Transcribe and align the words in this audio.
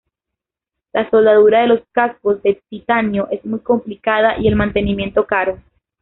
La 0.93 1.07
soldadura 1.11 1.61
de 1.61 1.67
los 1.67 1.81
cascos 1.91 2.41
de 2.41 2.59
titanio 2.69 3.27
es 3.29 3.45
muy 3.45 3.59
complicada 3.59 4.35
y 4.39 4.47
el 4.47 4.55
mantenimiento 4.55 5.27
caro. 5.27 5.59